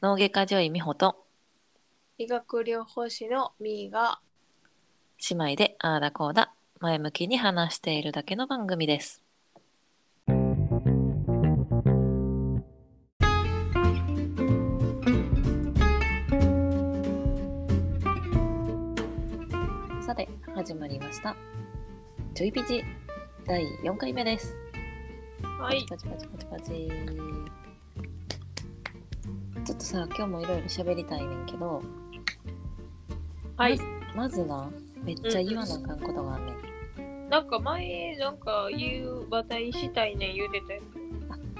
[0.00, 1.26] 脳外科女医美穂と
[2.16, 4.20] 医学療法士のみーが
[5.28, 9.20] 姉妹でああだこうだ前向きに話しているだけの番組です。
[20.06, 21.34] さて始まりました。
[22.32, 22.84] ちょいピチ
[23.44, 24.65] 第4回目です。
[25.58, 25.86] はい。
[25.88, 26.90] パチパチパチパチ。
[29.64, 31.82] ちょっとさ今日もいろいろ喋りたいねんけど、
[33.56, 33.78] はい。
[34.14, 34.70] まずな
[35.02, 37.28] めっちゃ言わなあかんことがあんねん。
[37.30, 40.80] なんか前なんか言う話題したいねん言うてたや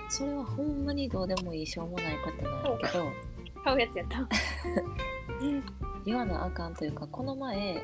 [0.09, 3.11] それはほんまにどうでもいいしょうもないことなんやけど。
[3.61, 4.29] つ買うやつやった。
[6.05, 7.83] 言わなあかんというかこの前、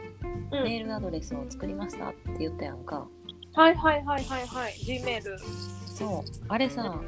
[0.53, 0.63] うん。
[0.63, 3.09] メールアドレスを作りましたって言ったやんか
[3.55, 4.73] はいはいはいはいはい。
[4.79, 5.39] G メール
[5.87, 6.31] そう。
[6.49, 7.01] あれさうん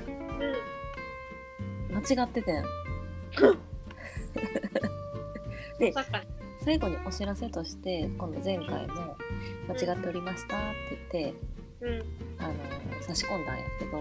[1.94, 2.64] 間違っててん。
[5.78, 5.92] で
[6.64, 9.16] 最後にお知らせとして今度前回も
[9.68, 10.60] 「間違っておりました」っ
[11.10, 11.34] て言って
[11.80, 12.02] うん。
[12.38, 12.54] あの
[13.02, 13.98] 差し込んだんやけど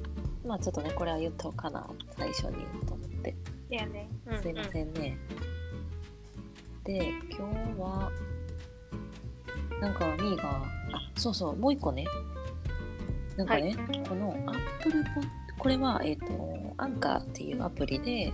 [0.47, 3.35] まあちょっとねこれは言っとかな最初にと思って。
[3.71, 5.19] いやね、うんうん、すいませんね。
[6.89, 8.11] で、今日は、
[9.79, 10.67] なんかみーが、あ、
[11.17, 12.07] そうそう、もう一個ね。
[13.37, 13.77] なんかね、
[14.09, 18.33] この Apple Pod、これは、えっ、と、アンカーっていうアプリで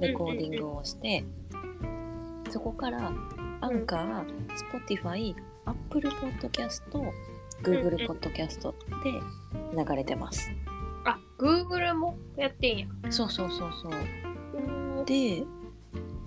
[0.00, 1.24] レコーディングをして、
[2.48, 3.12] そこから、
[3.60, 4.24] アンカー、
[4.86, 5.34] Spotify、
[5.64, 6.82] Apple Podcast、
[7.62, 8.72] Google うん Podcast
[9.02, 9.12] で
[9.76, 10.50] 流れてます。
[11.04, 12.86] あ Google もやってんや。
[13.10, 13.92] そうそうそうそう。
[14.98, 15.04] うん。
[15.04, 15.44] で、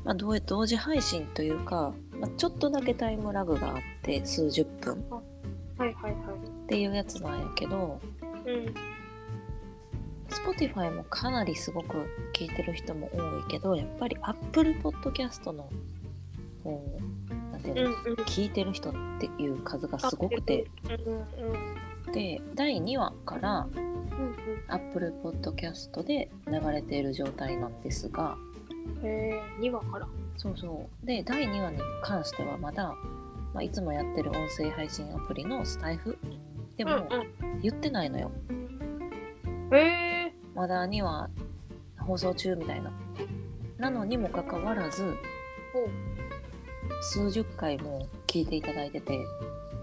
[0.04, 5.04] まあ、同同時配信というか、まあ、ちょっとだけタイムラグがあって数十分。
[5.10, 5.22] は
[5.86, 6.14] いはいはい。
[6.14, 8.00] っていうやつなんやけど
[8.46, 8.74] うん。
[10.30, 15.70] Spotify もかなりすごく聞いてる人も多いけどやっぱり Apple Podcast の
[16.64, 17.04] こ
[17.64, 18.16] うなんていうの、うんうん。
[18.26, 20.68] 聞いてる人っていう数がすごくて。
[22.14, 23.68] で第2話から
[24.68, 28.36] Apple Podcast で流れている状態なんですが。
[28.48, 28.54] うん
[29.04, 30.08] へえ2話から。
[30.38, 31.06] そうそう。
[31.06, 32.96] で、第2話に関してはまだ、
[33.54, 36.18] まあ、いつもやってる音声配信アプリのスタイフ
[36.78, 38.32] でもうん言ってないのよ。
[38.50, 40.34] うんへえ。
[40.56, 41.30] まだ2話
[42.00, 42.92] 放送中みたいな。
[43.78, 45.04] なのにもかかわらず、
[45.74, 45.80] ほ
[47.04, 49.18] 数十回も聞いていただいてて、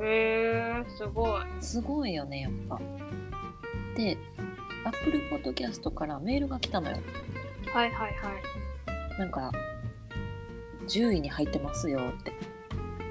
[0.00, 1.42] うへえすごい。
[1.60, 2.80] すごいよね、やっぱ。
[3.94, 4.16] で、
[4.86, 6.96] Apple Podcast からメールが来たのよ。
[7.74, 9.18] はいはいはい。
[9.18, 9.52] なんか、
[10.88, 12.32] 10位に入ってますよって。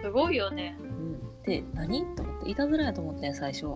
[0.02, 0.76] すごいよね。
[0.80, 2.03] うん、で何？
[2.16, 2.50] と思って。
[2.50, 3.76] いたずらやと思ってん最初。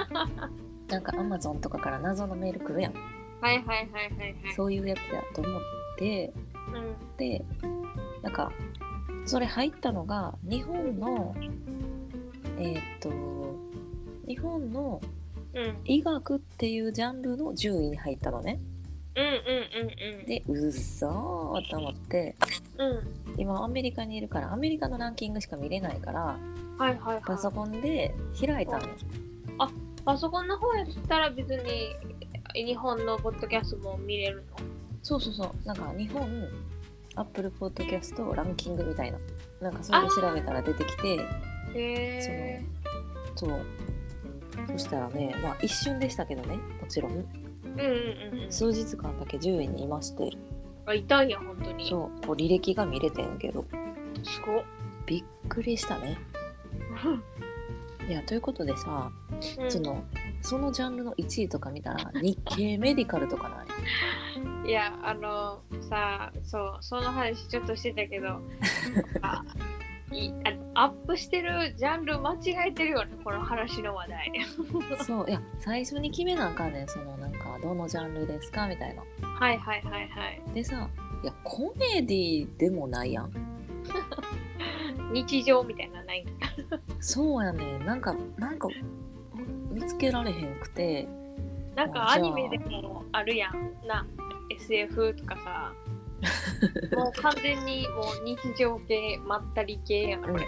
[0.88, 2.94] なんかアマゾンとかから謎のメール来るやん。
[3.42, 4.54] はいはいはいはいはい。
[4.56, 5.62] そういうやつやと思っ
[5.98, 6.32] て。
[6.74, 7.16] うん。
[7.18, 7.44] で
[8.22, 8.50] なんか
[9.30, 11.36] それ入ったのが日本の
[12.58, 13.10] えーっと
[14.26, 15.00] 日本の
[15.54, 15.76] うん。
[15.84, 18.58] 医学っていうジャンルの10位に入ったのね。
[19.14, 20.26] うんうんうんうん。
[20.26, 22.34] でうっそーと思って
[22.76, 23.40] うん。
[23.40, 26.38] 今アメリカにいるからアメリカのランキングしか見れないからは
[26.80, 27.22] いはいはい。
[27.24, 28.12] パソコンで
[28.44, 28.88] 開いたの
[30.04, 31.94] パソコンの方やったら別に
[32.66, 34.56] 日本のポッドキャストも見れるの？
[35.04, 35.66] そうそうそう。
[35.66, 36.28] なんか日本、
[37.16, 39.18] アップルポッドキャストランキングみたいな。
[39.60, 41.20] なんかそれで調べたら出てきて、へ
[41.74, 42.64] え
[43.34, 43.60] そう。
[44.72, 47.12] そしたらね、まあ一瞬でしたけどね、もちろん。
[47.12, 47.26] うんうん
[48.34, 50.30] うんうん数日間だけ10位にいまして、
[50.86, 53.64] あいたんや本当にそう、こう履歴が見れてんけど、
[54.24, 54.64] すごっ
[55.06, 56.18] びっくりしたね。
[58.08, 59.10] いや、ということでさ、
[59.58, 60.02] うんその、
[60.42, 63.64] そのジャンルの1位とか見たら、日経メディカルとかな
[64.64, 64.70] い？
[64.70, 68.40] いやあのさそうその話ちょっとしてたけど
[70.74, 74.32] アップしてるジャンル間違えてるよねこの話の話題。
[75.06, 79.02] そう、いや、最初に決めなあかんねん、その、なんか、どのジャンルですかみたいな。
[79.22, 80.42] はいはいはいはい。
[80.54, 80.88] でさ
[81.22, 83.30] いやコメディでもないやん。
[85.12, 86.24] 日常みたいなのない
[87.00, 88.68] そうやねなんかなんか
[89.70, 91.08] 見つけられへんくて。
[91.76, 94.06] なんかアニメでもあるやんな。
[94.50, 95.72] SF とかさ。
[96.94, 100.38] もう完全にもう日常系まったり系やんうんうん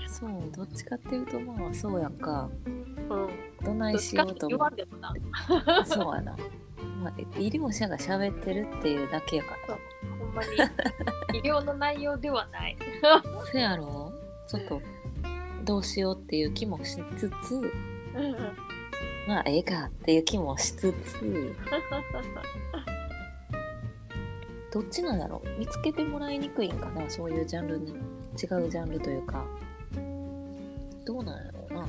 [0.08, 2.48] そうどっちかっていうとまあそうやんか。
[2.66, 3.28] うん。
[3.62, 5.12] どないしようと言思っわんでもな。
[5.12, 5.20] て
[5.84, 6.36] そうやな、
[7.02, 9.78] まあ、医療者が喋ってるっていうだけやから。
[10.18, 11.38] ほんまに。
[11.38, 12.76] 医療の内容ではない。
[13.52, 14.12] せやろ？
[14.46, 14.82] ちょっと
[15.64, 18.36] どうしようっていう気もしつつうんうん。
[19.28, 21.22] まあええかっていう気もしつつ
[24.72, 25.48] どっちなんだろう？
[25.58, 27.08] 見つけてもらいにくいんかな？
[27.10, 27.92] そういうジャンルに。
[27.92, 27.96] 違う
[28.36, 29.44] ジャンルというか。
[31.04, 31.88] どうなんやろうな。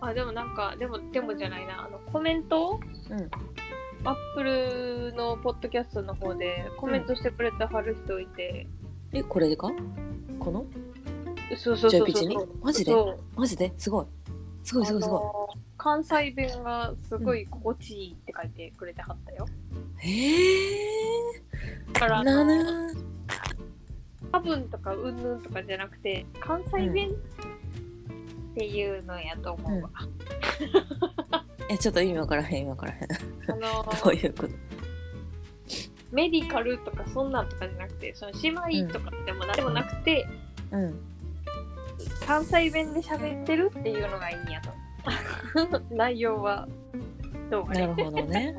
[0.00, 1.84] あでもなんかでもでもじゃないな。
[1.86, 2.78] あのコメント？
[3.10, 3.30] うん。
[4.06, 8.66] アップルのポッドキャストの方でコメントしてくれてはる人いて、
[9.12, 9.72] えこれでか？
[10.38, 10.66] この？
[11.56, 12.48] そうそうそうそう。
[12.62, 12.92] マジで？
[13.36, 13.72] マジで？
[13.76, 14.06] すごい。
[14.62, 19.46] すごいすごいすごあの関西弁がすごい心地いいって書いてくれてはったよ。
[20.02, 20.32] いへ
[21.92, 22.94] だからなのぬ
[24.32, 29.90] 多分とかうんぬんとかじゃなくて関西弁っていうのやと思うわ。
[31.68, 33.02] えちょっと意味わからへん意味わからへん。
[33.02, 34.54] あのどういうこと？
[36.10, 40.26] メディカルとかそんなんとかじゃなくてその姉妹とかでも何でもなくて、
[40.70, 40.98] うん
[42.26, 44.70] 関西弁で喋ってるっていうのがいいんやと。
[45.94, 46.66] 内容は。
[47.50, 47.68] どう。
[47.68, 48.56] なるほどね。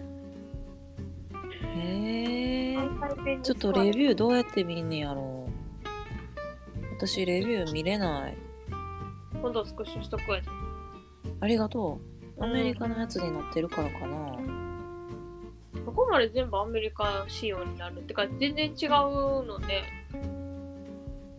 [1.75, 3.39] へえ。
[3.41, 6.95] ちょっとレビューどうやって見んねやろう。
[6.97, 8.37] 私レビュー見れない。
[9.41, 10.39] 今度スクショしとくわ
[11.41, 11.99] ありがと
[12.37, 12.43] う。
[12.43, 14.37] アメリカのやつに載ってるからかな。
[15.85, 18.89] そこまで全部アメリカ仕様になるってか全然違う
[19.45, 19.83] ので。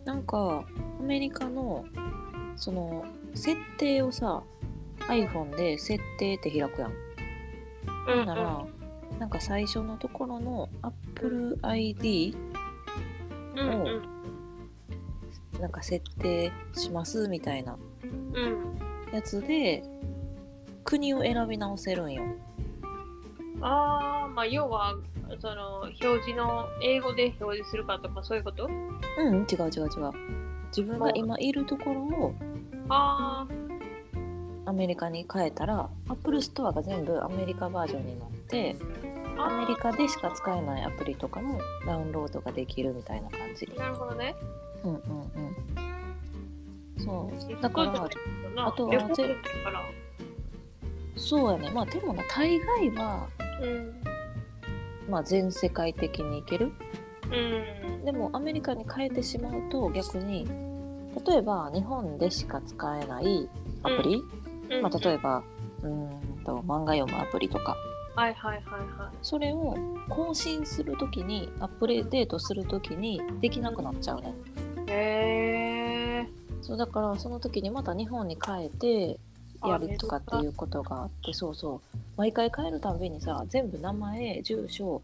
[0.05, 0.63] なんか
[0.99, 1.85] アメリカの
[2.55, 4.43] その設定をさ
[5.07, 6.93] iPhone で設定って開くやん。
[8.09, 8.65] うんなら、
[9.19, 12.35] なんか最初のところの Apple ID
[13.55, 14.01] うんうん。
[15.59, 18.77] なんか設定しますみたいなうん。
[19.13, 19.83] やつで
[20.83, 22.23] 国を選び直せるんよ。
[23.61, 24.95] ああまあ要は
[25.39, 28.67] その表示の英語で表示するかとかそういうこと？
[28.67, 28.69] う
[29.31, 30.36] ん、違う違う違う。
[30.67, 32.33] 自分が今いるところを
[32.89, 33.47] あ
[34.65, 38.75] アメリカに変えたら Apple Store が全部アメリカバージョンになって
[39.37, 43.67] あアメリカでしか使えないアプリとかもダウンロードができるみたいな感じ。
[43.77, 44.35] なるほどね
[44.83, 44.99] うんうん
[46.97, 47.03] うん。
[47.03, 47.61] そう。
[47.61, 48.09] だから、
[48.65, 49.09] あとは
[51.15, 51.71] そうやね。
[51.73, 53.27] まあでもな、大概は、
[53.61, 54.01] うん
[55.09, 56.71] まあ全世界的にいける。
[57.25, 57.76] うん
[58.07, 60.47] でもアメリカに変えてしまうと逆に、
[61.27, 63.49] 例えば日本でしか使えない
[63.83, 64.23] アプリ、
[64.69, 64.81] うん。
[64.81, 65.43] まあ例えば、
[65.83, 67.75] うーんと漫画読むアプリとか、
[68.15, 69.75] はいはいはいはそれを
[70.07, 74.33] 更新するときに、アップデートするときにできなくなっちゃうね。
[74.87, 76.29] いへえ
[76.61, 79.19] そうだからその時にまた日本に帰って
[79.59, 81.97] あやるとかっていうことがあってそうそう。
[82.15, 85.01] 毎回変えるたんびにさ全部名前住所、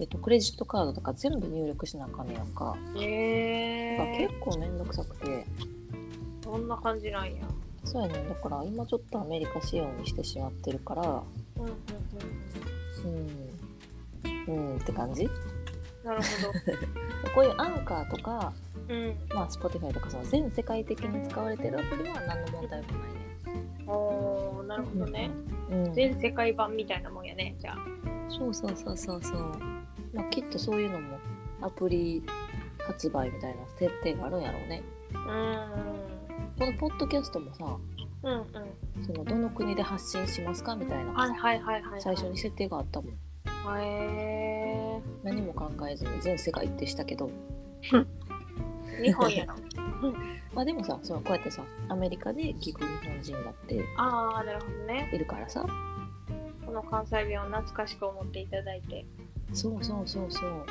[0.00, 5.44] えっと、クレジットカードとか全部入力しなあかんねやんか、へえ結構めんどくさくて。
[6.42, 7.42] そんな感じなんや。
[7.84, 8.28] そうやねん。
[8.28, 11.02] だから今ちょっとアメリカ仕様にしてしまってるから。
[11.02, 11.72] うんうん
[14.48, 14.76] うんうん。
[14.76, 15.24] って感じ。
[15.24, 15.30] うん
[16.04, 16.24] なるほ
[17.34, 18.52] こういうアンカーとか、
[18.88, 19.16] どうん。
[19.34, 25.30] まあ、Spotify とかその全世界的に使われてるアプリは何の問題もないねおーなるほどね、
[25.70, 27.76] うん、全世界版みたいなもんやねじゃあ
[28.30, 29.52] そうそうそうそうそう。
[30.14, 31.18] まあ、きっとそういうのも
[31.60, 32.22] アプリ
[32.78, 34.82] 発売みたいな設定があるんやろうね。
[35.12, 35.14] う
[36.58, 37.80] このポッドキャストもさ、ん
[38.22, 38.42] うんう
[39.00, 39.04] ん。
[39.04, 43.12] そのどの国で発信しますかみたいな、はいはいはいはい最初に設定があったもん。
[43.78, 47.30] へえ何も考えずに全世界ってしたけど、
[49.02, 49.54] 日本やろ。
[50.54, 55.10] まあでもさ、そのこうやってさ、アメリカで聞く日本人だってああなるほどね。
[55.12, 55.64] いるからさ、
[56.70, 59.04] この関西弁を懐かしく思っていただいて。
[59.52, 60.64] そうそうそうそう。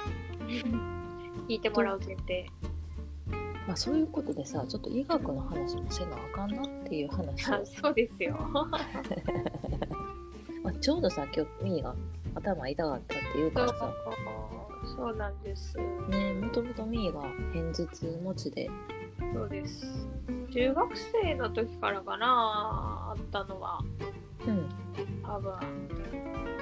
[1.49, 2.49] 聞いてもらう前提。
[3.67, 7.51] まあそういうことでさ、ちょっと医学の話もせなあかんなっていう話。
[7.51, 8.37] をあそうですよ。
[10.63, 11.93] まあ、ちょうどさ、今日ミーが
[12.33, 13.93] 頭痛かったって言うかそうらさ、
[14.95, 15.77] そうなんです。
[15.77, 18.69] ねもともとミーが片頭痛持ちで、
[19.33, 19.85] そうです。
[20.51, 23.79] 中学生の時からかなあったのは。
[23.81, 24.08] うん、
[25.29, 25.53] 多分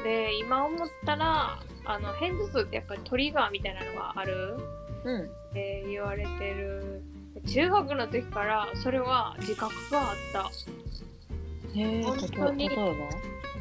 [0.04, 4.58] で今思ったらあの片頭痛ってやっぱりトリガーみたいなのがある。
[5.06, 5.22] うん。
[5.22, 7.02] って言われてる。
[7.48, 11.80] 中学の時からそれは自覚があった。
[11.80, 12.78] へえ本当に例え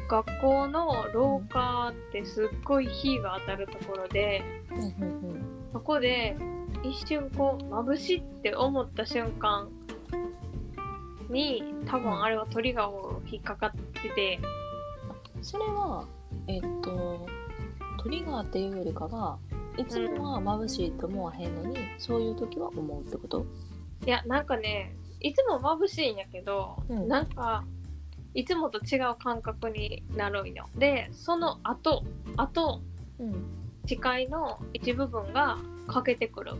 [0.09, 0.23] ば？
[0.23, 4.41] 学校の廊下ってすっごい火が当たるところで
[5.73, 6.35] そこで
[6.83, 9.67] 一瞬こう眩しいって思った瞬間
[11.29, 13.71] に多分あれはトリガーを引っかかっ
[14.01, 14.39] てて
[15.47, 16.03] それは
[16.47, 17.25] えっと
[18.03, 19.39] トリガーっていうよりかは
[19.77, 23.45] いつもは眩しいと思わへんのに、そういう時は思うってこと？
[24.05, 27.07] いやなんかねいつも眩しいんやけど、うん。
[27.07, 27.63] なんか
[28.33, 30.67] いつもと違う感覚になるんよ。
[30.77, 32.03] でその後
[32.35, 32.81] 後
[33.17, 33.45] うん。
[33.85, 36.55] 視界の一部分が欠けてくる。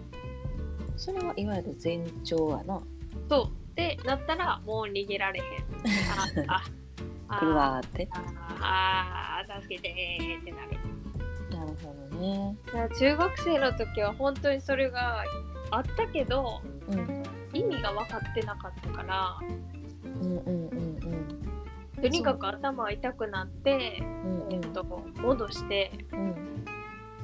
[0.96, 2.82] それはいわゆる前兆やな。
[3.28, 3.48] そう。
[3.48, 6.50] ってなったらもう逃げられへん。
[6.50, 6.64] ああ
[7.28, 8.10] 来るわーって。
[8.62, 10.72] ああ助けてーってなる。
[11.52, 12.56] なるほどね。
[13.00, 15.24] 中学生の時は本当にそれが
[15.72, 17.24] あったけどうん。
[17.54, 19.40] 意味が分かってなかったから
[20.04, 21.28] うんうんうん
[22.02, 24.50] とにかく頭痛くなって、うんう。
[24.50, 26.66] んえっと、戻してうん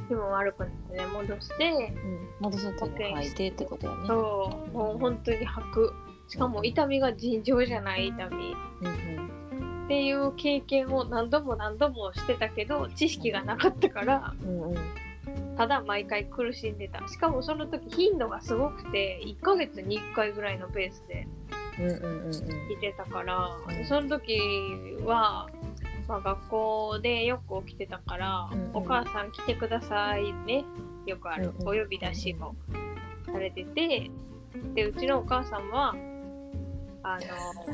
[0.08, 2.30] 気分悪くなってね戻してうん。
[2.40, 4.08] 戻すっていうのは吐いてってことやね。
[4.08, 4.72] そう。
[4.72, 5.94] もう本当に吐く。
[6.28, 8.56] しかも痛みが尋常じゃない痛み。
[8.82, 9.30] うん
[9.86, 14.72] っていう経験を何度も何度もしてたけど知識がなかったからうんうん。
[14.72, 14.78] うん
[15.56, 17.08] ただ毎回苦しんでた。
[17.08, 21.28] しかもその時頻度がすごくて1ヶ月に1回ぐらいのペースで
[21.80, 22.32] うんうんうんうん。
[22.32, 24.40] 来てたからうんその時
[25.06, 25.48] は、
[26.08, 28.70] まあ、学校でよく起きてたから、うんうん。
[28.74, 30.66] お母さん来てくださいね。
[31.06, 31.54] よくある。
[31.60, 31.80] うんうん。
[31.80, 32.56] お呼び出しを
[33.32, 34.10] されてて
[34.76, 35.96] でうちのお母さんは
[37.04, 37.20] あ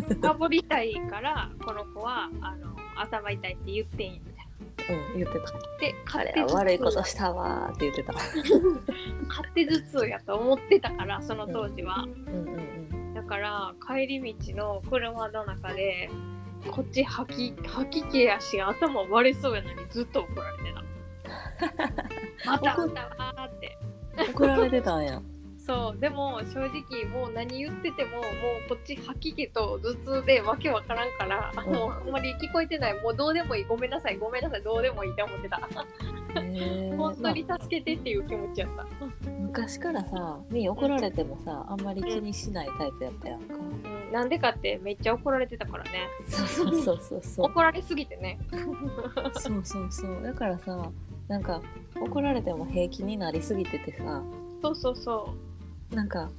[0.10, 5.14] のかぶりたいからこの子はあの頭痛いって言ってんやみたいな。
[5.14, 5.48] うん言ってた
[5.80, 8.14] であれ勝手頭痛は悪いことしたわーって言ってた
[9.30, 12.04] 勝手頭痛やと思ってたからその当時は。
[12.04, 12.80] うんうんうん
[13.14, 16.10] だから帰り道の車の中で
[16.72, 22.50] こっち吐き吐き気やし頭割れそうやのにずっと怒られてた。
[22.52, 23.78] またあんたわーって。
[24.32, 25.22] 怒られてたんや
[25.70, 28.24] そうでも正直もう何言っててももう
[28.70, 31.74] こっち吐き気と頭痛でわけわからんから、うん。
[31.74, 33.00] もうあんまり聞こえてない。
[33.04, 33.64] もうどうでもいい。
[33.66, 34.18] ごめんなさい。
[34.18, 34.64] ごめんなさい。
[34.64, 35.62] どうでもいいって思ってた。
[36.98, 38.78] 本当に助けてっていう気持ちやった。
[38.78, 43.54] まあ昔からさみー怒られてもさあんまり気にしないタイプやったやんか。
[43.54, 43.58] う
[44.10, 46.08] ん、なんでかってめっちゃ怒られてたからね。
[46.28, 47.46] そうそうそうそうそう。
[47.46, 48.40] 怒られすぎてね。
[49.38, 50.24] そうそうそう。
[50.24, 50.90] だからさ
[51.28, 51.62] なんか
[52.02, 54.24] 怒られても平気になりすぎててさ。
[54.64, 55.34] そうそうそ
[55.92, 56.30] なんか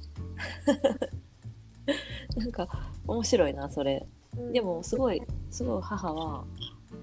[2.37, 2.67] なんか
[3.07, 4.41] 面白いなそれう。
[4.41, 6.45] うんでもすごいすごい母は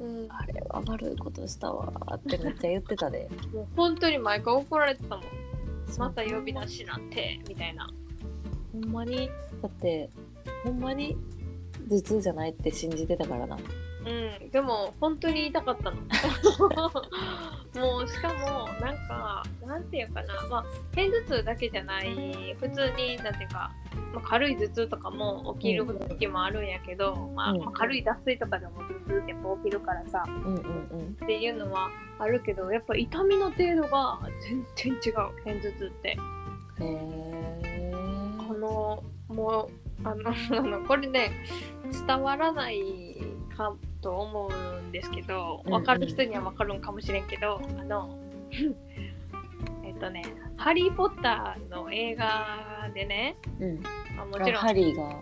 [0.01, 5.25] うんあれは悪いことしたわーってめっちゃ言ってたでもう本当に毎回怒られてたもん。
[5.97, 7.89] また呼び出しなんて、みたいな。
[8.73, 9.31] ほんまに
[9.63, 10.11] だって
[10.63, 11.17] ほんまに
[11.89, 15.97] 頭痛じゃないって信じてたからなうん、でも本当に痛かったの。
[17.79, 23.71] もうしかもなんかなんていうかなまあ片頭痛だけじゃない普通になんていうか、
[24.15, 27.59] まあ、軽い頭痛とかも起きる時もあるんやけど、まあうん。
[27.61, 31.17] まあ軽い脱水とかでも頭痛ってやっぱ起きるからさうんうんうん。
[31.23, 36.09] っていうのはあるけどやっぱ痛みの程度が全然違う片頭痛って。
[36.09, 36.17] へ
[36.81, 37.93] え
[38.47, 39.71] このも
[40.05, 41.31] うあのあの これね
[42.07, 43.17] 伝わらない
[43.57, 48.19] かと思うんですけど分かる人には分かるんかもしれんけど、あの
[49.85, 50.25] えっとね
[50.57, 53.83] 「ハリー・ポッター」の映画でねうん。
[54.19, 54.61] あもちろん。
[54.61, 55.21] ハリーが。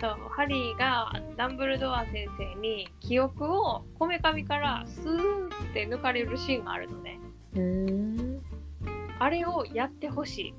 [0.00, 7.18] そうハリーがダンブルドア先生に記憶をこめかみからスーって抜かれるシーンがあるのね。
[9.18, 10.54] あれをやってほしい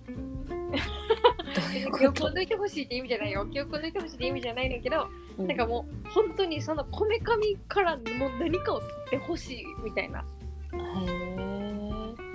[1.98, 3.46] 記憶を抜いてほしいって意味じゃないよ。
[3.46, 5.08] 記憶を抜いてほしいって意味じゃないねんけど
[5.38, 5.48] うん。
[5.48, 8.04] なんかもう本当にそのこめかみからもう
[8.40, 10.20] 何かを取ってほしいみたいな。
[10.20, 10.24] へ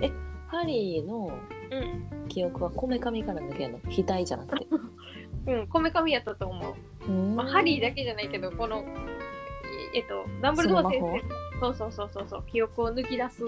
[0.01, 0.11] ええ
[0.47, 1.37] ハリーの
[1.71, 2.27] うん。
[2.27, 3.79] 記憶はこめかみから抜けるの？
[3.85, 4.67] 額じゃなくて？
[5.47, 6.75] うん、こめかみやったと思
[7.07, 7.11] う。
[7.11, 8.83] まあ、ハリーだけじゃないけど、この、い
[9.93, 11.21] えっと、ダンブルドア先生、
[11.59, 13.43] そうそうそうそうそう、記憶を抜き出す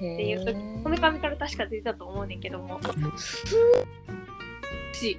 [0.00, 2.78] へっていう時、ーこめかみから確か出てたと思うねんけども、
[5.02, 5.18] し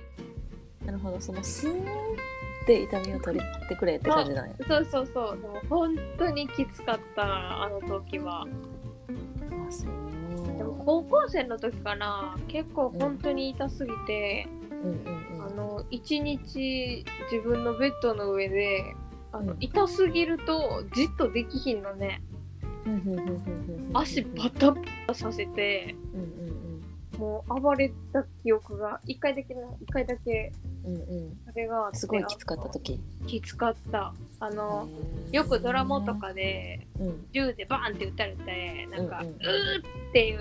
[0.86, 1.20] なるほど。
[1.20, 4.56] そのスーって痛みを取ってくれって感じなんや。
[4.68, 8.42] そうそうそう、でも本当にきつかった、あの時は。
[8.42, 10.58] あそう。
[10.58, 18.96] でも高校生の時かな、結構本当に痛すぎて、うんうんあの一日自分のベッドの上で
[19.32, 19.58] あの、うん。
[19.60, 22.22] 痛すぎるとじっとできひんのね。
[22.86, 23.30] うんうんうんうんう
[23.94, 25.96] ん足バタバタさせて。
[26.14, 26.43] うんうん
[27.18, 30.52] もう暴れた記憶が一回だけな一回だけ
[30.86, 31.00] うんうん。
[31.00, 33.00] うんそれがあってすごいきつかった時。
[33.28, 34.14] きつかった。
[34.40, 34.88] あの
[35.32, 37.28] よくドラマとかでうん。
[37.32, 40.40] 銃でバーンって撃たれてなんか、ううんーっていう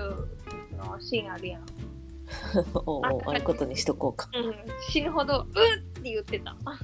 [0.76, 1.62] のシーンあるやん、
[2.74, 4.28] おうおうああいうことにしとこうか。
[4.34, 4.54] うん、
[4.90, 6.56] 死ぬほどうーって言ってた。
[6.64, 6.76] は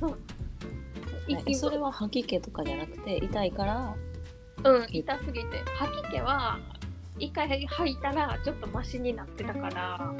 [1.46, 3.94] いそれは吐き気とかじゃなくて痛いから
[4.64, 5.58] うん痛すぎて。
[5.76, 6.58] 吐き気は
[7.18, 10.14] 一回吐いたらちょっとマシになってたから。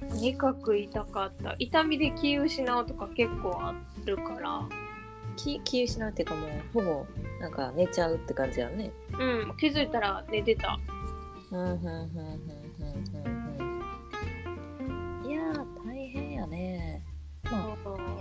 [0.00, 1.54] とにかく痛かった。
[1.58, 4.68] 痛みで気失うとか結構あるから。
[5.36, 7.06] 気気失うっていうかもうほぼ
[7.40, 8.90] なんか寝ちゃうって感じやね。
[9.18, 10.78] うん気づいたら寝てた。
[11.52, 12.65] うんうんうんうん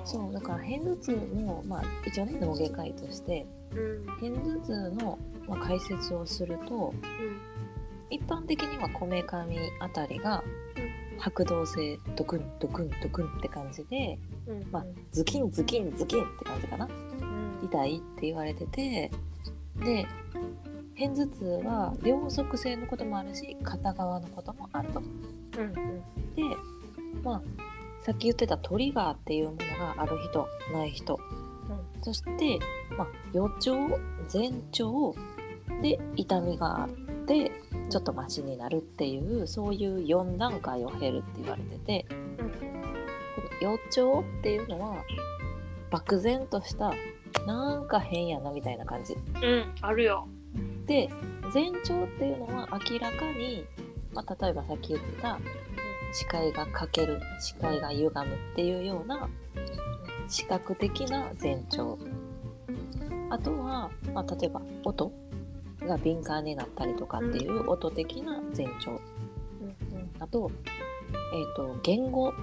[0.05, 3.45] そうだから片頭痛もまあ一応ね脳外科医として
[3.75, 4.05] うん。
[4.05, 6.93] 片頭痛の、まあ、解説をすると
[8.09, 10.43] 一般的にはこめかみあたりが
[11.17, 14.57] 拍動性ドクンドクンドクンって感じでうん。
[14.61, 16.85] うんまあズキンズキンズキンって感じかな。
[16.85, 17.65] うん。
[17.65, 19.11] 痛いって言われてて
[19.83, 20.05] で
[20.97, 24.99] 片頭痛は両側性のこともあるし片側のこともあると。
[24.99, 25.03] う
[25.63, 25.73] ん。
[25.73, 26.43] で
[27.23, 27.41] まあ
[28.05, 31.19] さっき言ってたトリガーっていうものがある人ない人、
[32.03, 32.59] そして、
[32.95, 33.75] まあ、予兆
[34.31, 35.15] 前兆
[35.81, 36.89] で痛みがあっ
[37.25, 37.51] て
[37.89, 42.53] ちょっとマシになるっていうそういう4段階を経るって言われててうんこ
[43.65, 45.03] の予兆っていうのは
[45.89, 46.93] 漠然とした
[47.47, 49.13] なんか変やなみたいな感じ。
[49.13, 50.27] うんあるよ。
[50.85, 51.09] で
[51.51, 53.65] 前兆っていうのは明らかに、
[54.13, 55.39] まあ、例えばさっき言ってた
[56.17, 59.27] 視界が欠ける視界が歪むっていうような
[60.29, 61.99] 視覚的な前兆。
[63.29, 65.11] あとは、まあ、例えば音
[65.81, 68.91] が敏感になったりとかっていう音的な前兆。
[68.91, 70.49] うんあと,、
[71.33, 72.33] えー、と言語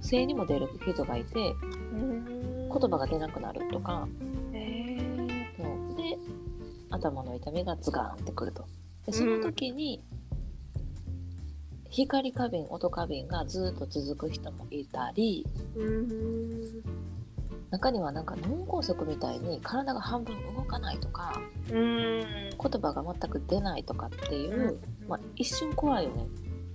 [0.00, 1.54] 性にも出る人がいて
[1.92, 2.68] うん。
[2.68, 4.08] 言葉が出なくなるとか。
[4.52, 4.98] え。
[5.56, 5.96] そう。
[5.96, 6.18] で
[6.90, 8.66] 頭の痛みがズガーンってくると。
[9.06, 10.02] でその時に、
[11.90, 17.08] 光過敏音過敏がずっと続く人もいたりーうん。
[17.70, 22.20] 中にはなんか脳梗塞みたいに体が半分動かないとかうん。
[22.20, 26.26] 言葉が全く出ないとかっていう、まあ、一瞬怖いよね。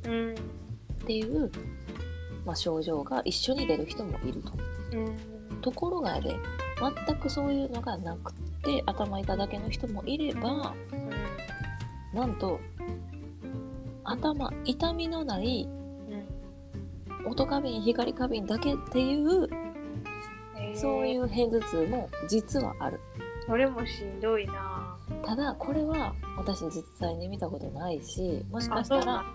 [0.05, 0.31] うん。
[0.33, 0.37] っ
[1.05, 1.51] ていう、
[2.45, 4.51] まあ、症状が一緒に出る人もいると。
[4.93, 5.33] うん。
[5.61, 6.35] ところがやで
[7.07, 10.73] 全くそういうのがなくて頭痛だけの人もいれば
[12.13, 12.59] なんと
[14.03, 15.67] 頭痛みのない
[17.25, 19.47] 音過敏光過敏だけっていう
[20.75, 22.99] そういうう片頭痛も実はある。
[23.45, 24.97] それもしんどいな。
[25.25, 29.25] ただこれは私実際に見たことないしもしかしたらだ。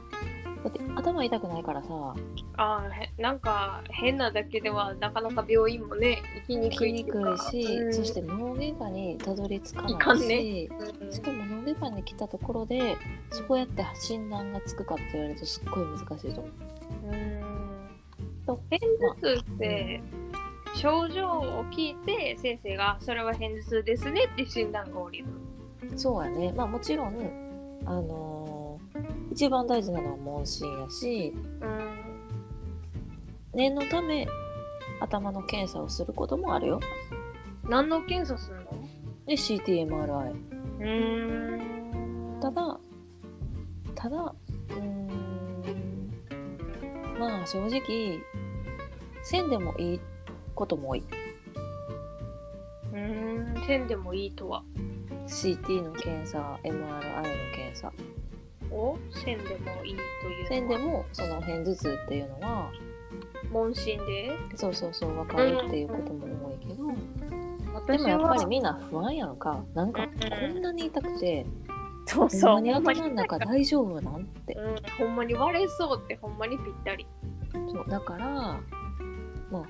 [0.69, 1.89] って頭痛くないからさ。
[2.57, 2.83] あ
[3.19, 10.69] なんか変なだけではなかなか病院もね行きに来くいにくいし、そして脳外科にたどり着かないし、んね。
[11.01, 11.13] うん。
[11.13, 11.45] しかも
[11.81, 12.97] 脳外科に来たところで
[13.31, 16.53] そうやって診断がつくかって言われるとすっごい難しいと思う。
[17.13, 17.43] うん
[18.47, 20.01] 片頭痛って
[20.75, 25.27] 症状を聞いて先生がそれは片頭痛ですねって診断が下りる
[25.97, 26.53] そうやね。
[26.57, 27.15] まあもちろん、
[27.85, 31.91] あのー一番大事なのは問診やし、うん
[33.55, 34.27] 念のため
[35.01, 36.81] 頭の検査をすることもあるよ。
[37.65, 38.65] 何の検査するの？
[39.27, 40.58] で、CTMRI。
[40.79, 42.41] うーん。
[42.41, 42.81] ただ、
[43.95, 46.03] ただ、うーん、
[47.19, 48.21] まあ正直、
[49.23, 50.01] せんでもいい
[50.55, 51.05] ことも多い。
[52.93, 53.67] うーん。
[53.67, 54.63] せんでもいいとは
[55.27, 57.23] ？CT の検査、MRI の
[57.55, 57.93] 検査。
[58.71, 62.71] をせんでもいいというせんでも、その片頭痛っていうのは、
[63.51, 64.31] 問診で？
[64.55, 66.27] そうそうそう、わかるっていうことも
[67.89, 69.65] 私もやっぱりはみんな不安やんか。
[69.75, 70.11] なんか、うん。
[70.53, 71.47] こんなに痛くて、
[72.05, 72.55] そうそう。
[72.57, 74.55] ほんまに頭の中大丈夫なんて。
[74.55, 77.07] うん、ほんまに割れそうってほんまにぴったり。
[77.51, 78.61] そうだから、ま
[79.55, 79.63] あ、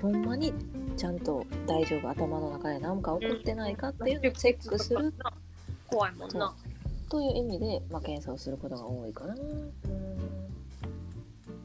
[0.00, 0.54] ほんまに
[0.96, 5.12] ちゃんと大丈夫、頭の中で何か起こってないかっていうのをチェックする。
[5.86, 6.54] 怖いもんな。
[7.10, 9.34] という意味で、まあ、検査をすることが多いかな。
[9.34, 9.72] うん。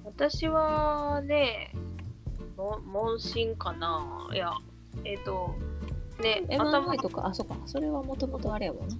[0.04, 1.74] 私はね
[2.58, 4.30] も問診かな。
[4.34, 4.52] いや
[5.04, 5.56] えっ、と
[6.22, 8.96] ね頭 MRI とか、あ、そうか、それはもともとあれやもんな。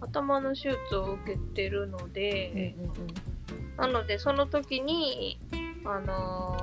[0.00, 3.06] 頭の手術を受けてるのうんで、うん。
[3.76, 5.38] なのでその時に
[5.84, 6.56] あの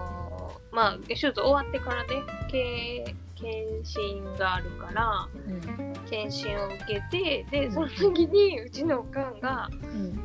[0.72, 10.24] ーまあ手術終わってからね経検診があるからうん検診を受けてでその時にうちのおかんがうん。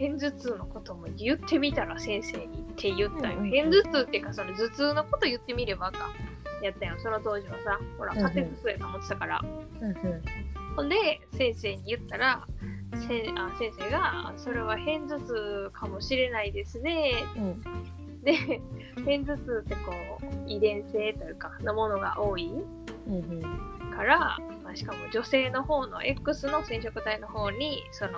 [0.00, 3.50] 片頭痛のことも言ってみたら先生にって言ったよ、うんうん。
[3.50, 6.10] 片頭痛っていうかその頭痛のこと言ってみればか
[6.62, 8.28] やったよその当時はさほらうんうん。
[8.28, 9.94] 風邪薬と思ってたから、うん
[10.76, 10.88] ほん。
[10.88, 12.46] で先生に言ったら
[12.94, 17.12] せあ先生が「それは片頭痛かもしれないですね。
[17.36, 17.62] うん」
[18.22, 18.60] で
[18.96, 19.92] 片頭痛ってこ
[20.22, 22.50] う遺伝性というかのものが多い。
[23.06, 23.78] うんうん。
[23.98, 28.12] から、まあ、しかも女性の方の X の染色体の方にその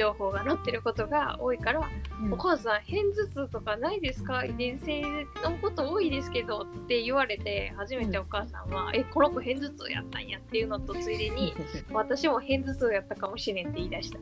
[0.00, 1.80] 情報が載ってることが多いから
[2.22, 3.02] うんお母さん、片
[3.34, 4.44] 頭痛とかないですか？
[4.44, 11.54] 遺伝性のこと多いですけどって言われて、初めてお母さんは、え、この子片頭痛やったんやっていうのとついでに、
[11.92, 14.18] 私も片頭痛やったかもしれんって言い出した。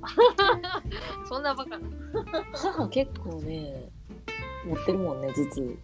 [1.29, 1.88] そんなバカな。
[2.53, 3.91] 母結構ね
[4.64, 5.79] 持ってるもんね頭痛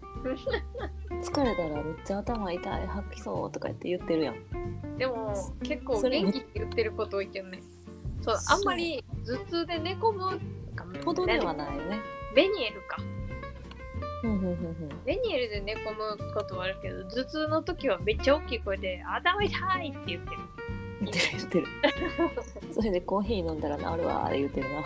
[1.23, 7.61] 疲れたらめっちゃ頭痛い吐きそうとか言って言ってるやんでも、結構元気って言ってること多いけどね。
[8.25, 10.41] そう、あんまり頭痛で寝込む
[10.75, 12.01] かほどではないよね
[12.35, 12.97] ベニエルか。
[15.05, 20.37] ベニエルで寝込むことはあるけど、頭痛の時はめっちゃ大きい声で、頭痛いって言ってる。
[21.03, 21.67] 言ってる言ってる
[22.73, 24.83] それでコーヒー飲んだら治るわー言ってるな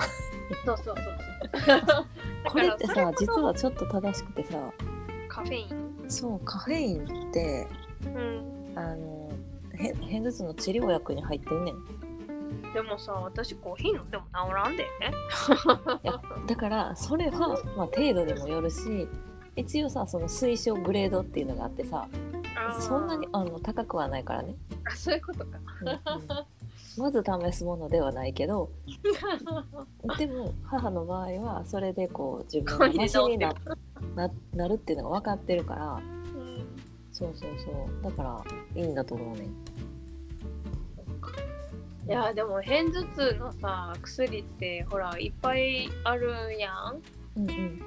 [0.65, 2.07] そうそうそうそう。
[2.51, 4.73] これってさ実はちょっと正しくてさ
[5.29, 6.05] カフェイン。
[6.09, 7.69] そうカフェインって
[8.07, 8.73] うん。
[8.75, 9.31] あの
[9.75, 11.77] へ片頭痛の治療薬に入ってんねん
[12.79, 14.87] でもさ、私コーヒー飲んでも治らんで。
[16.47, 19.09] だからそれは、まあ、程度にもよるし
[19.57, 22.07] 一応さその推奨グレードっていうのがあってさ
[22.79, 25.59] そんなにあの高くはないからね、あ、そういうことか。
[25.83, 25.99] うんうん。
[26.99, 28.71] まず試すものではないけど
[30.17, 33.55] でも母の場合はそれでこう自分がマシにな
[34.15, 36.65] ななるっていうのが分かってるからうん。
[37.11, 38.05] そうそうそう。
[38.05, 38.45] だから
[38.81, 39.49] いいんだと思うね
[42.09, 47.03] いやでも片頭痛のさ薬ってほらいっぱいあるやん。
[47.37, 47.79] うんうん。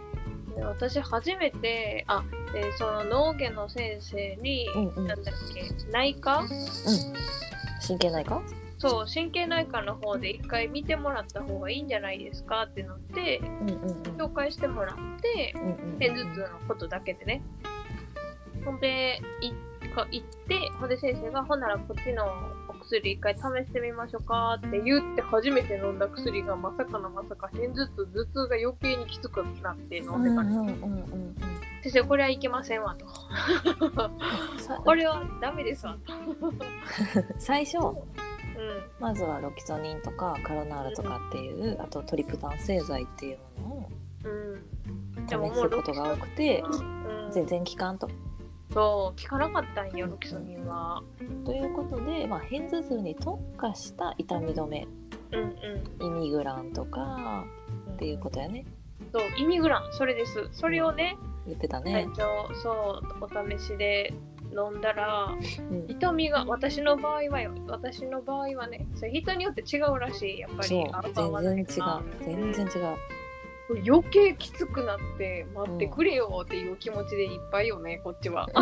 [0.56, 5.08] で私初めてあでその脳外の先生に、うんうん。
[5.08, 6.44] なんだっけ内科？
[7.88, 8.42] 神経内科？
[8.78, 12.64] そう神経内科の方で一回見てもらった方がいいんじゃないですか？
[12.64, 14.02] ってなってうんうんうん。
[14.18, 16.00] 紹介してもらってうんうん。
[16.00, 17.42] 片頭痛のことだけでね。
[18.64, 19.52] ほんでい
[19.96, 31.36] か行ってほんで先生がほんならこっちのお薬一回試してみましょうかって言って初めて飲んだ薬がまさかのまさか片頭痛頭痛が余計にきつくなって飲んでから、うんうんうんうん
[31.84, 33.08] 先生これはいけませんわと。
[34.62, 36.13] さこれはダメですわと。
[37.39, 37.96] 最初うん。
[39.00, 43.89] まずはロキソニンとかカロナールとかっていうあとトリプタン製剤っていうも
[45.34, 47.32] のを試すことが多くてうん。
[47.32, 48.08] 全然効かんと。
[48.74, 51.02] そう効かなかったんよロキソニンは。
[51.46, 54.88] ということで、まあ、片頭痛に特化した痛み止め。
[55.34, 57.46] うんイミグランとか
[57.88, 57.94] うん。
[57.94, 58.66] っていうことやね。
[59.14, 60.48] そうイミグランそれです。
[60.52, 62.08] それをね言ってた最ね。
[62.08, 64.14] 初そうお試しで
[64.52, 65.34] 飲んだら
[65.70, 72.26] うん、痛みが私の場合はよ私の場合はねそれ人によって違うらしいやっぱそうり全然違う。
[72.26, 72.98] 全然違う。
[73.74, 73.84] うん。
[73.90, 78.48] 余計きつくなって待ってくれよっていう気持ちでいっぱいよねこっちは。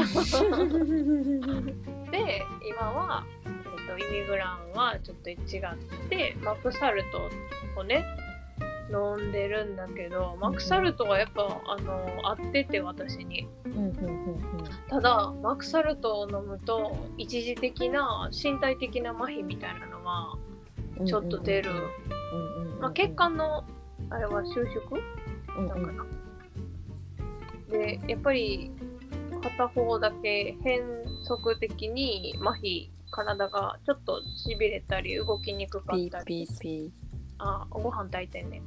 [2.12, 3.52] で今は、えっ
[3.88, 5.38] とイミグランはちょっと違っ
[6.10, 7.30] てマクサルト
[7.80, 8.06] をね
[8.92, 13.48] 飲んでるんだけどマクサルトはやっぱあの合ってて私に。
[13.66, 14.40] うんうんうん
[14.90, 20.36] ただマクサルトを飲むと一時的な身体的な麻痺みたいなのは
[20.98, 22.80] うんちょっと出る、うんうんうん。
[22.80, 23.64] まあ、血管の
[24.10, 25.02] あれは収縮
[25.58, 25.68] うんうん。
[25.68, 26.06] なんかな、
[27.70, 28.72] でやっぱり
[29.42, 30.82] 片方だけ変
[31.24, 36.26] 則的に麻痺体がちょっとしびれたり動きにくかったり。
[36.26, 36.92] ピーピーピ
[37.40, 38.62] あご飯炊いてんね。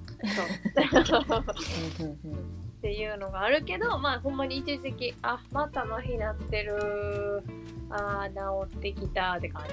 [1.20, 1.44] そう。
[2.82, 7.44] っていうのがあるけどまあほんまに一時的あまた麻痺なってる
[7.92, 9.64] あー治ってきたって感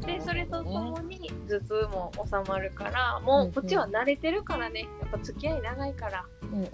[0.00, 0.06] じ。
[0.06, 4.88] でそれとともに頭痛も収まるからもうこっちは慣れてるからね。
[5.00, 6.24] やっぱ付き合い長いから。
[6.42, 6.62] うんうん。
[6.62, 6.66] も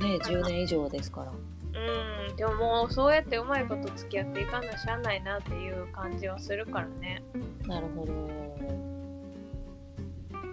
[0.00, 1.32] うね10年以上ですから。
[1.32, 2.36] うん。
[2.36, 7.22] でももうそうやってうまいこと付き合っていかなしゃあないなっていう感じはするからね。
[7.66, 8.12] なるほど。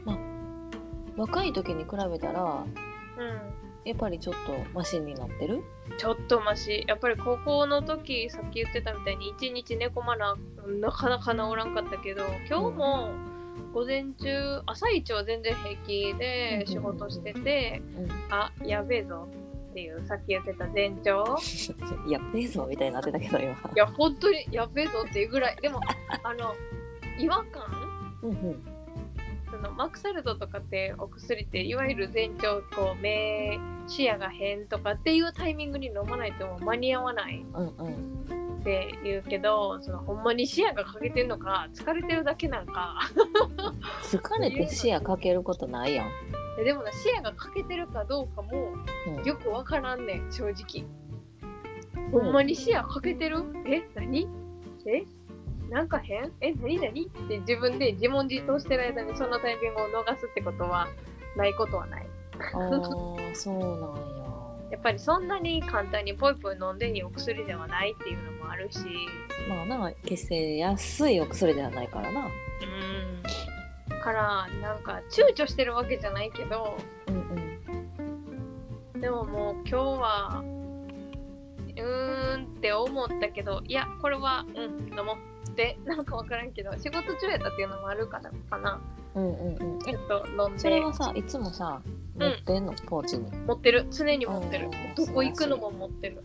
[0.06, 0.18] まあ
[1.18, 5.64] 若い時に比べたらうんやっぱりちょっとマシになってる？
[5.98, 6.86] ちょっとマシ。
[6.88, 10.36] やっぱり高校の時さっき言ってたみたいに一日寝込まな
[10.80, 13.10] なかなか治らんかったけど今日も
[13.74, 18.08] 午前中朝一は全然平気で仕事してて、うん。
[18.30, 19.28] あやべえぞ。
[19.72, 21.24] っていうさっき言ってた前兆？
[22.08, 23.52] やっべえぞみたいになってたけど今。
[23.52, 25.56] いや本当にやべえぞっていうぐらい。
[25.62, 25.80] でも
[26.24, 26.54] あの
[27.18, 27.64] 違和感？
[28.22, 28.64] うんうん
[29.52, 38.22] そのマクサルトとかってお薬っていわゆる前兆こう目視野が変とかっていうタイミングに飲まないともう間に合わないうんうん
[38.62, 43.00] って言うけどそのほんまに視野が欠けてんのか疲れてるだけなんか。
[44.04, 46.12] 疲れて視野かけることないやん、
[46.60, 48.74] えでもな視野が欠けてるかどうかも
[49.18, 50.86] うん、よくわからんねん正直。
[52.12, 53.44] ほんまに視野欠けてる？
[53.66, 53.82] え？
[53.96, 54.28] 何？
[54.86, 55.06] え？
[55.72, 56.30] なんか変？
[56.42, 57.06] え何何？
[57.06, 60.90] って自分で自問自答してる間にそのタイミングを逃すってことは
[61.38, 62.06] ないことはない。
[62.54, 64.22] あーそうなんや。
[64.72, 68.80] やっぱりそんなに簡単にポイポイ飲んでいいお薬ではないっていうのもあるし。
[69.48, 72.22] まあな決して安いお薬ではないからな。
[72.22, 74.02] うん。
[74.02, 76.78] からなんか躊躇してるわけじゃないけど。
[77.08, 77.16] うん
[78.94, 79.02] うん。
[79.02, 88.82] でももう今日はうーんって思ったけどいやこれはうん飲もうってなんか分からんけど仕事中やったっていうのもあるからかな。
[89.14, 89.80] うんうんうん。
[89.80, 91.82] ちょっと飲んそれではさいつもさ
[92.18, 93.30] 持ってんの、ポーチに。
[93.46, 93.88] 持ってる。
[93.92, 94.70] 常に持ってる。
[94.96, 96.24] どこ行くのも持ってる。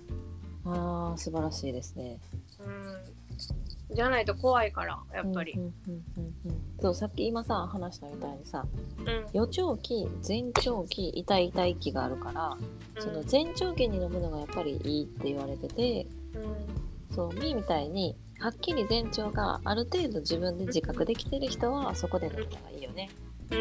[0.64, 2.18] あー素晴らしいですね。
[2.60, 3.94] うん。
[3.94, 5.52] じゃないと怖いからやっぱり。
[5.52, 6.62] うんうんうんうんうん。
[6.80, 8.64] そうさっき今さ話したみたいにさ
[8.98, 9.26] うん。
[9.32, 12.56] 予兆期前兆期痛い痛い期があるから、
[12.98, 17.14] その前兆期に飲むのがやっぱりいいって言われててうん。
[17.14, 23.08] そうみーみたいにはっきり前兆がある程度自分で自覚できてる人はそこで飲むのがいいよね。
[23.50, 23.58] うん。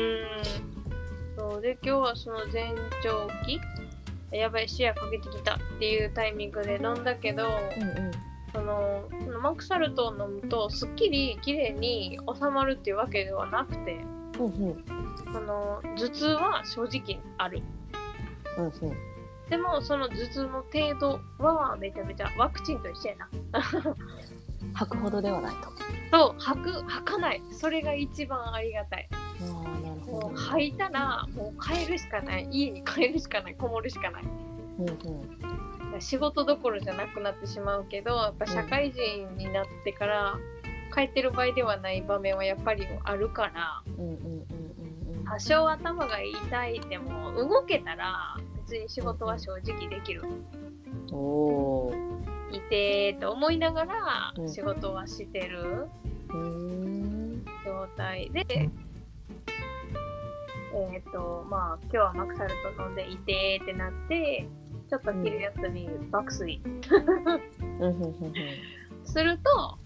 [1.37, 1.61] そう。
[1.61, 3.59] で今日はその前兆期？
[4.31, 7.51] やばい視野かけてきたっていうタイミングで飲んだけど、うんう
[8.09, 8.11] ん。
[8.53, 14.05] そのそのマクサルトを飲むとすっきり綺麗に収まるっていうわけではなくて
[14.39, 14.85] うんうん。
[15.33, 17.61] その頭痛は正直ある。
[18.57, 18.71] うんうん。
[19.49, 23.29] でもその頭痛の程度はめちゃめちゃワクチンと一緒やな
[24.73, 25.71] 吐くほどではないと。
[26.11, 27.41] そう吐く吐かない。
[27.51, 29.09] それが一番ありがたい。
[30.07, 30.37] もう。
[30.37, 32.47] 吐いたらもう帰るしかない。
[32.51, 33.55] 家に帰るしかない。
[33.55, 34.23] こもるしかない。
[34.79, 36.01] うんうん。
[36.01, 40.37] 仕事どころじゃなくなってしまうけどやっぱ社会人になってから
[40.93, 45.25] 帰ってる場合ではない場面はやっぱりあるからうんうんうんうんうん。
[45.25, 50.23] 多少頭が痛いでも動けたら別に仕事は正直できる。
[51.11, 52.14] おお
[52.55, 54.49] いてーと思いながらうん。
[54.49, 55.87] 仕事はしてる。
[57.65, 58.65] 状態で、え
[60.97, 64.47] っ、とまあ今日はマクサルト飲んでいてーってなって
[64.89, 66.61] ちょっと昼休み爆睡。
[69.05, 69.77] すると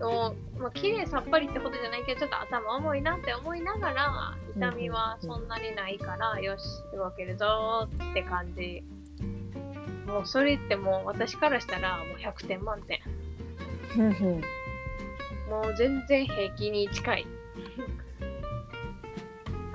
[0.00, 6.64] もう、まあ綺麗さっぱりってことじゃないけどちょっと頭重いなって思いながら痛みはそんなにないから、よし
[6.96, 8.82] 動けるぞーって感じ
[10.06, 13.00] もうそれってもう私からしたらもう100点満点。
[15.48, 17.26] もう全然平気に近い。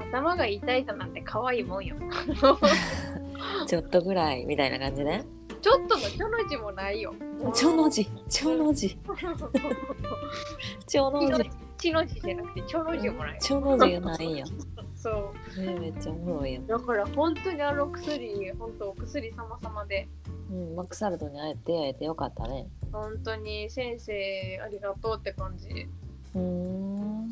[0.09, 1.95] 頭が痛い人なんて可愛いもんよ。
[3.67, 5.25] ちょっとぐらいみたいな感じね。
[5.61, 7.13] ちょっとのちょの字もないよ。
[7.53, 8.97] ちょの字、ちょの字、
[10.87, 14.45] ちょの字、血の字じゃなくてちょの字もないちょの字がないんや。
[14.97, 16.67] そうねめっちゃおもろいやん。
[16.67, 20.07] だから本当にあの薬、本当お薬様々で、
[20.51, 22.67] うん、マクサルトに会えて会えてよかったね。
[22.91, 25.88] 本当に先生ありがとうって感じ。
[26.36, 27.27] うーん。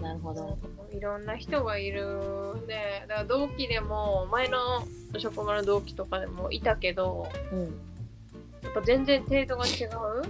[0.00, 0.58] なるほど。
[0.92, 3.04] いろんな人がいるね。
[3.06, 4.58] だから同期でも、前の
[5.18, 7.60] 職場の同期とかでもいたけど、うん。
[8.62, 10.22] やっぱ全然程度が違う。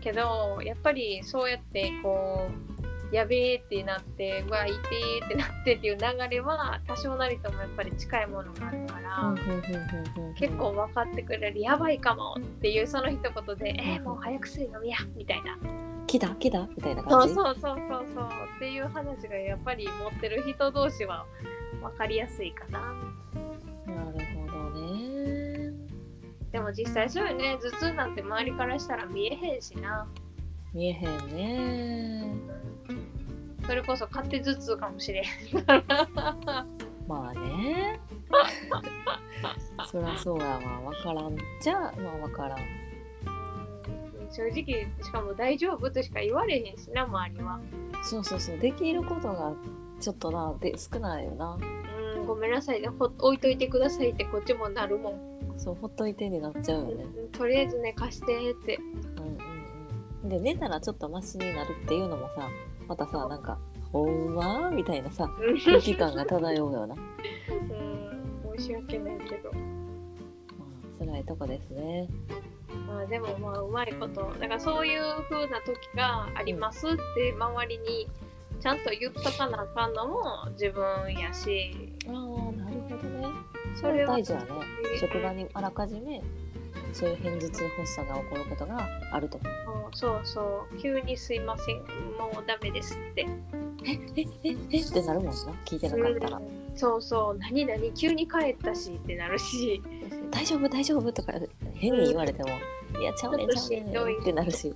[0.00, 2.48] けど、やっぱりそうやってこ
[2.82, 9.34] う、やべえってなって、うわ、いてーってなってっていう流れは、多少なりともやっぱり近いものがあるから、
[10.36, 15.58] 結構分かってくれるやばいかもっていうその一言でえー、もう早く薬飲みやみたいな。
[16.06, 17.34] 来た来たみたいなそう感じ。
[17.34, 18.28] そうそうそうそう。
[18.56, 21.26] っていう話がやっぱり持ってる人同士は
[21.82, 22.80] 分かりやすいかな。
[23.86, 25.72] なるほどね。
[26.52, 27.58] でも実際そうよね。
[27.60, 30.08] 頭痛なんて周りからしたら見えへんしな。
[30.72, 32.34] 見えへんね。
[33.70, 35.24] それこそ勝手頭痛かもしれん
[37.06, 38.00] まあね。
[39.86, 40.80] そりゃそうやわ。
[40.86, 41.36] わからん。
[41.60, 42.58] じゃあ、まあわからん。
[44.28, 47.60] 正直しかも大丈夫としか言われへんしな周りは
[48.02, 48.58] そうそうそう。
[48.58, 49.52] できることが
[50.00, 51.56] ちょっとな、で少ないよな。
[52.16, 57.04] うんごめんなさいねほ置いといてくださいってこっちもなるもん、そう、ほっといてになっちゃうよね。
[57.04, 58.80] うんとりあえず寝かしてって
[59.16, 59.38] うんうん
[60.24, 60.28] うん。
[60.28, 62.50] で、寝たらちょっとマシになるっていうのもさ、
[62.90, 63.56] またさ、なんか、
[63.92, 65.30] ほんまみたいなさ、
[65.64, 66.96] 空気感が漂うような。
[66.96, 68.58] うん。
[68.58, 69.52] 申し訳ないけど。
[69.52, 69.58] ま
[70.96, 72.08] あ辛いとこですね。
[72.88, 78.08] まあでもまあうまいことだからそういう風な時がありますって周りに
[78.60, 81.94] ちゃんと言っとかなあかんのも自分やし。
[82.08, 83.26] ああなるほどね。
[83.76, 84.46] そそれはれ大事やね。
[84.98, 86.20] 職場にあらかじめ
[86.92, 89.40] そういう片頭痛発作が起こることがあると。
[89.92, 90.78] そうそう。
[90.78, 91.76] 急にすいません。
[92.18, 93.26] もうダメですって。
[93.84, 95.32] ええええってなるもんな。
[95.64, 96.36] 聞いてなかったら。
[96.36, 97.38] うんそうそう。
[97.38, 99.82] 何何急に帰ったしってなるし。
[100.30, 101.34] 大丈夫大丈夫とか
[101.74, 102.48] 変に言われても、
[102.98, 104.72] いやちゃうねんちゃうねってなるし、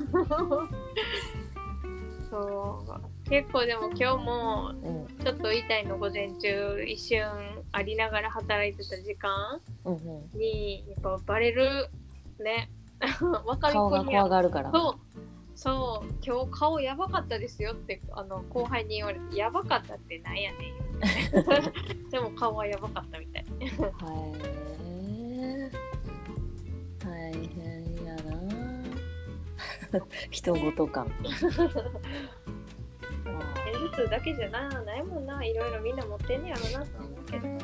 [2.30, 2.84] そ
[3.26, 3.30] う。
[3.30, 7.24] 結構でも今日もうん、ちょっと痛いの午前中一瞬
[7.72, 10.38] ありながら働いてた時間うんうん。
[10.38, 11.88] にやっぱバレる
[12.44, 12.70] ね。
[13.00, 13.10] 分
[13.60, 14.94] かり顔が怖がるからそう。
[15.56, 16.08] そう。
[16.24, 20.74] 今日顔やばかったですよってあの後輩に言われてやばかったってなんやねん
[22.10, 23.46] でも顔はやばかったみたい。
[23.60, 23.66] へ
[25.68, 25.70] え。
[26.98, 28.22] 大変やな。
[30.30, 31.06] 人事感。
[31.06, 31.12] ま
[33.40, 35.42] あ片頭痛だけじゃなないもんな。
[35.44, 37.48] いろいろみんな持ってんねやろなと思うけど。
[37.48, 37.58] う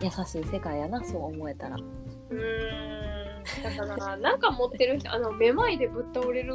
[0.00, 1.76] 優しい世界やなそう思えたら。
[1.76, 3.27] ーん
[3.62, 6.54] だからなんか持ってる人あのめまいでぶっ倒れる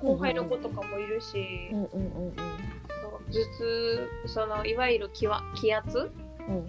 [0.00, 2.32] 後輩の子とかもいるし、うんうんうん。
[2.32, 6.10] そう頭痛そのいわゆる気は気圧？
[6.48, 6.68] うんうん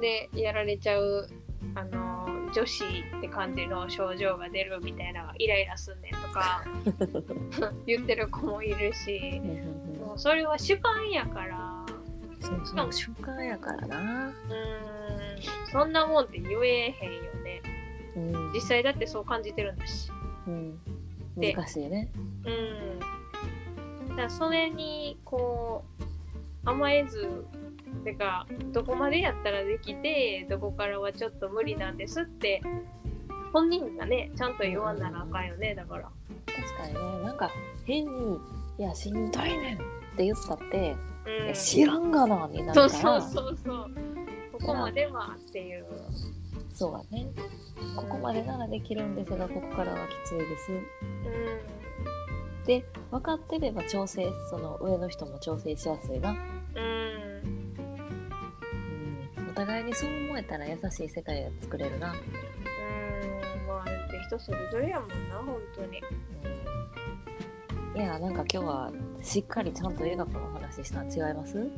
[0.00, 1.28] でやられちゃう
[1.74, 6.64] あの女子って感じの症状が出るみたいなイライラすんねんとか
[7.86, 9.52] 言ってる子もいるしうんう
[9.96, 11.70] んもうそれは主観やから。
[12.40, 14.28] そうそう習慣やからな。
[14.28, 14.34] うーん
[15.70, 17.60] そんなもんって言えへんよね
[18.16, 18.52] うん。
[18.52, 20.10] 実際だってそう感じてるんだし。
[20.46, 20.78] うん。
[21.36, 22.10] で難しいね。
[24.08, 24.16] うん。
[24.16, 27.46] だそれにこう甘えず
[28.04, 32.62] てかどこまでやったらできてどこからはちょっと無理なんですって
[33.52, 36.10] 本人がねちゃんと言わんならあかんよねだから。
[36.46, 37.24] 確かにね。
[37.24, 37.50] なんか
[37.84, 38.38] 変に
[38.78, 39.78] 「いやしんどいねん」っ
[40.16, 40.96] て言ったって
[41.48, 41.54] 「うん。
[41.54, 42.88] 知らんがな」になるから。
[42.88, 43.90] そうそうそうそう。
[44.52, 45.86] ここまではっていう
[46.80, 47.26] そうだね。
[47.94, 50.72] ここまでならできるんですがここからはきついです。
[50.72, 50.80] うん。
[52.64, 56.36] で分かってれば調整その上の人も調整しやすいな、うん。
[59.38, 62.16] うん、お互いにそう思えたら優しい世界が作れるな、うん。
[63.68, 66.02] まあで人それぞれやもんな本当に。
[67.94, 68.90] うん、いやなんか今日は
[69.20, 71.58] しっかりちゃんと医学の話したん違います？
[71.58, 71.70] うん。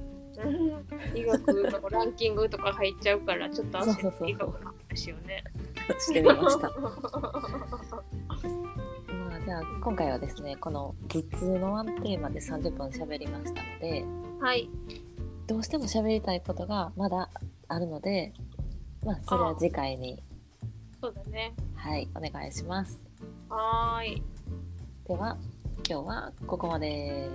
[1.14, 5.42] 医学のランキングとか入っちゃうからちょっと焦そうそうそうって医学の話をね。
[5.98, 6.70] してみました。
[6.78, 6.92] ま
[9.35, 14.05] あじゃあ今回はですねこの頭痛のワンテーマで30分喋りましたので
[14.40, 14.68] はい。
[15.46, 17.31] どうしても喋りたいことがまだ
[17.68, 18.33] あるので
[19.05, 20.22] まあそれは次回に。
[21.00, 21.55] そうだね。
[21.74, 23.02] はいお願いします。
[23.48, 24.22] はーい。
[25.09, 25.38] では
[25.88, 27.28] 今日はここまで。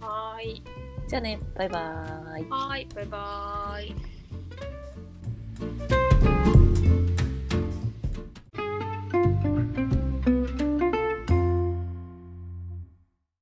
[0.00, 0.62] はーい。
[1.06, 2.48] じゃあねバイバーイ。
[2.48, 3.82] はーいバイバー
[6.00, 6.03] イ